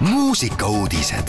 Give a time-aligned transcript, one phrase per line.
[0.00, 1.28] muusikauudised.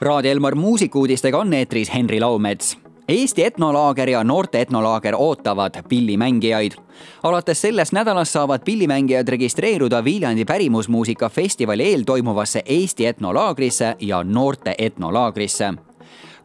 [0.00, 2.78] Raadio Elmar muusikuudistega on eetris Henri Laumets.
[3.08, 6.72] Eesti etnolaager ja noorte etnolaager ootavad pillimängijaid.
[7.22, 14.74] alates sellest nädalast saavad pillimängijad registreeruda Viljandi pärimusmuusika festivali eel toimuvasse Eesti etnolaagrisse ja noorte
[14.78, 15.74] etnolaagrisse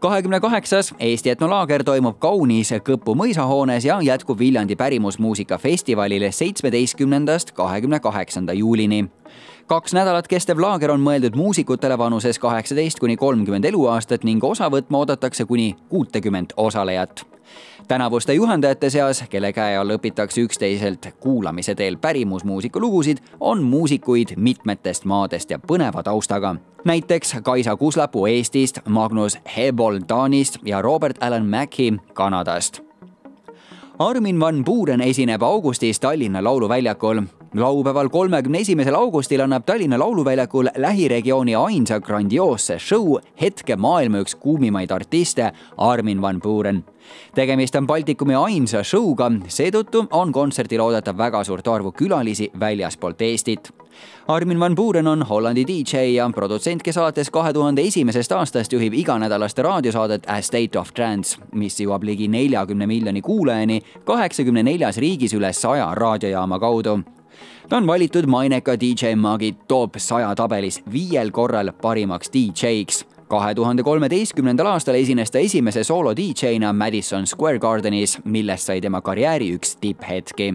[0.01, 7.99] kahekümne kaheksas Eesti etnolaager toimub kaunis Kõpu mõisahoones ja jätkub Viljandi pärimusmuusika festivalile seitsmeteistkümnendast kahekümne
[7.99, 9.05] kaheksanda juulini
[9.67, 15.05] kaks nädalat kestev laager on mõeldud muusikutele vanuses kaheksateist kuni kolmkümmend eluaastat ning osa võtma
[15.05, 17.30] oodatakse kuni kuutekümmet osalejat.
[17.87, 25.05] Tänavuste juhendajate seas, kelle käe all õpitakse üksteiselt kuulamise teel pärimusmuusika lugusid, on muusikuid mitmetest
[25.05, 26.55] maadest ja põneva taustaga.
[26.83, 32.81] näiteks Kaisa Kuslapuu Eestist, Magnus Hebol Taanist ja Robert Allan Mackie Kanadast
[33.99, 37.21] Armin van Buuren esineb augustis Tallinna Lauluväljakul
[37.53, 44.91] laupäeval, kolmekümne esimesel augustil annab Tallinna Lauluväljakul lähiregiooni ainsa grandioosse show hetke maailma üks kuumimaid
[44.91, 46.83] artiste, Armin van Buuren.
[47.35, 53.71] tegemist on Baltikumi ainsa show'ga, seetõttu on kontserdil oodata väga suurt arvu külalisi väljaspoolt Eestit
[54.27, 58.93] Armin van Buuren on Hollandi DJ ja produtsent, kes alates kahe tuhande esimesest aastast juhib
[58.93, 65.33] iganädalast raadiosaadet A State of Trance, mis jõuab ligi neljakümne miljoni kuulajani kaheksakümne neljas riigis
[65.33, 67.01] üle saja raadiojaama kaudu
[67.69, 73.83] ta on valitud maineka DJ Magi top saja tabelis viiel korral parimaks DJ-ks kahe tuhande
[73.83, 79.77] kolmeteistkümnendal aastal esines ta esimese soolo DJ-na Madison Square Gardenis, millest sai tema karjääri üks
[79.79, 80.53] tipphetki.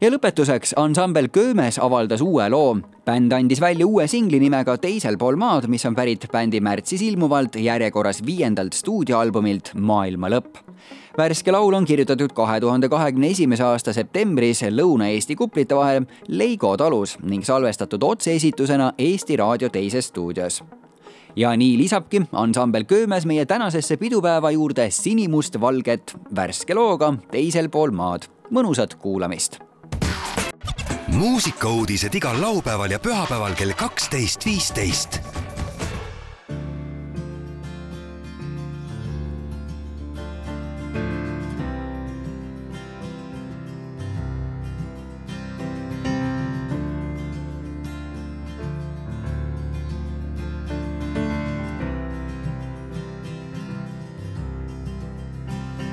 [0.00, 2.76] ja lõpetuseks ansambel Köömes avaldas uue loo.
[3.08, 7.56] Bänd andis välja uue singli nimega Teisel pool maad, mis on pärit bändi märtsis ilmuvalt
[7.56, 10.58] järjekorras viiendalt stuudioalbumilt Maailma lõpp
[11.16, 17.16] värske laul on kirjutatud kahe tuhande kahekümne esimese aasta septembris Lõuna-Eesti kuplite vahel Leigo talus
[17.22, 20.60] ning salvestatud otseesitusena Eesti Raadio teises stuudios
[21.36, 28.28] ja nii lisabki ansambel Köömes meie tänasesse pidupäeva juurde sinimustvalget värske looga Teisel pool maad.
[28.48, 29.67] mõnusat kuulamist.
[31.08, 35.20] Muusikauudised igal laupäeval ja pühapäeval kell kaksteist, viisteist.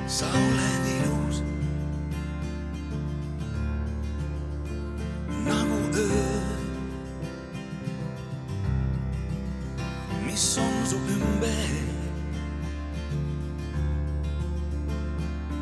[0.06, 0.95] Sa oled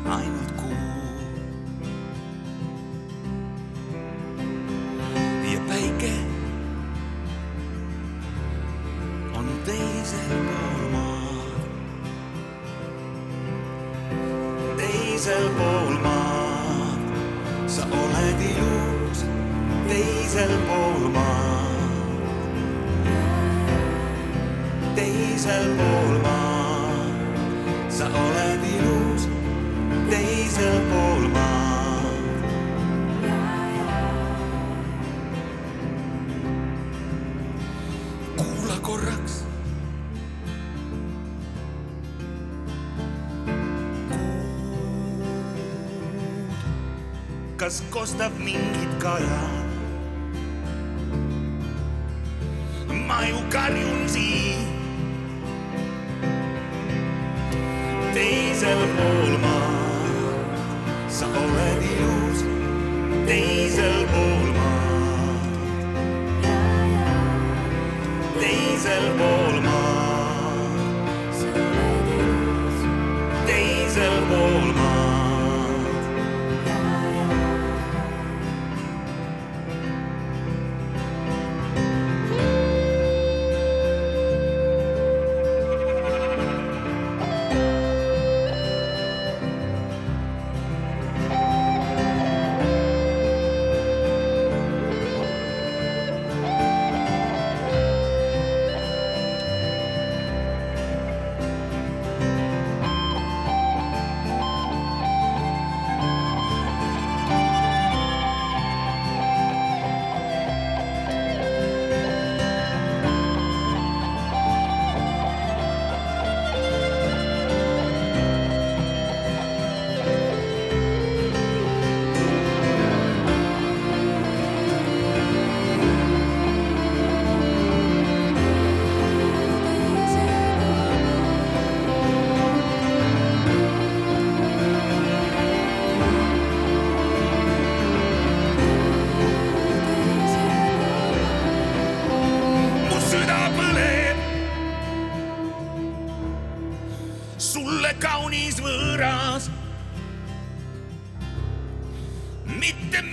[0.05, 0.75] ainult kuu
[5.53, 6.13] ja päike
[9.33, 11.65] on teisel pool maad.
[14.77, 17.01] teisel pool maad,
[17.67, 19.25] sa oled ilus
[19.87, 21.54] teisel pool maad.
[25.45, 27.37] Teisel pool maad,
[27.93, 29.27] sa oled ilus
[30.09, 32.47] teisel pool maad.
[38.41, 39.35] kuula korraks
[47.61, 49.43] kas kostab mingit kaja?
[53.05, 54.74] ma ju karjun siin
[58.15, 60.59] teisel pool maad,
[61.11, 62.43] sa oled ilus
[63.27, 65.43] teisel pool maad,
[68.39, 69.54] teisel pool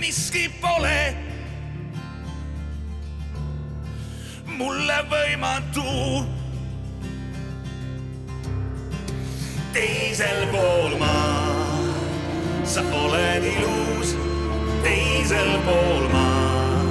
[0.03, 1.15] miski pole
[4.57, 6.25] mulle võimatu.
[9.73, 14.13] teisel pool maad sa oled ilus,
[14.85, 16.87] teisel pool maad.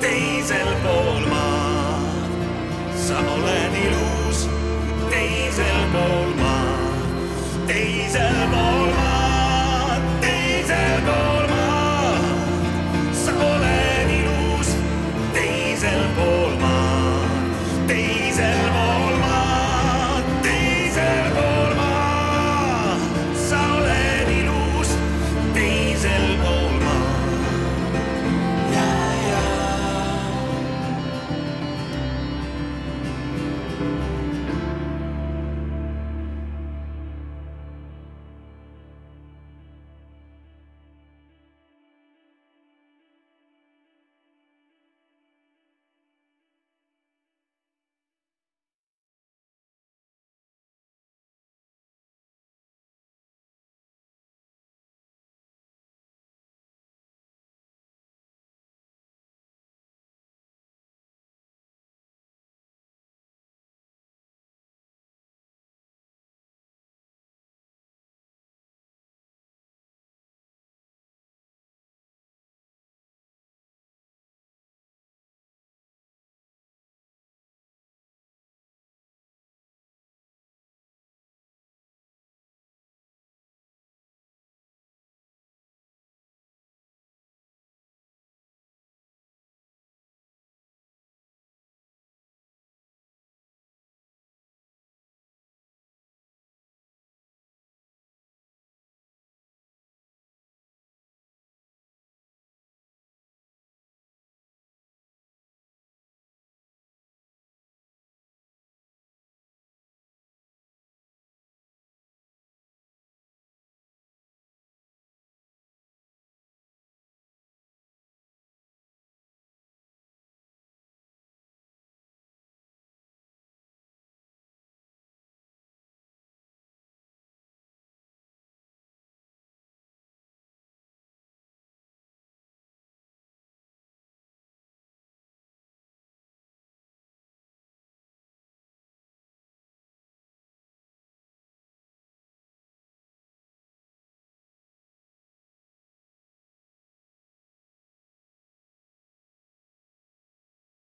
[0.00, 2.34] teisel pool maad
[2.94, 4.46] sa oled ilus,
[5.10, 7.16] teisel pool maad,
[7.66, 9.01] teisel pool maad.